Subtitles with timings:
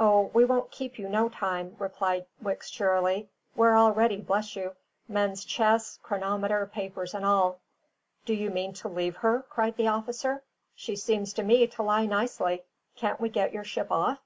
[0.00, 3.28] "O, we won't keep you no time," replied Wicks cheerily.
[3.54, 4.74] "We're all ready, bless you
[5.06, 7.60] men's chests, chronometer, papers and all."
[8.24, 10.42] "Do you mean to leave her?" cried the officer.
[10.74, 12.64] "She seems to me to lie nicely;
[12.96, 14.18] can't we get your ship off?"